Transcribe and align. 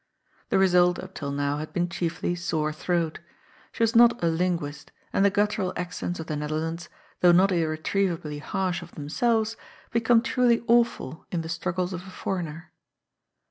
The 0.49 0.57
result 0.57 0.97
up 0.97 1.13
till 1.13 1.29
now 1.29 1.57
had 1.59 1.73
been 1.73 1.87
chiefly 1.87 2.33
sore 2.33 2.73
throat. 2.73 3.19
She 3.71 3.83
was 3.83 3.95
not 3.95 4.23
a 4.23 4.29
linguist; 4.29 4.91
and 5.13 5.23
the 5.23 5.29
guttural 5.29 5.73
accents 5.75 6.19
of 6.19 6.25
the 6.25 6.35
Netherlands, 6.35 6.89
though 7.19 7.31
not 7.31 7.51
irretrievably 7.51 8.39
harsh 8.39 8.81
of 8.81 8.93
themselves, 8.95 9.57
become 9.91 10.23
truly 10.23 10.63
awful 10.67 11.27
in 11.31 11.41
the 11.41 11.49
struggles 11.49 11.93
of 11.93 12.01
a 12.07 12.09
foreigner. 12.09 12.71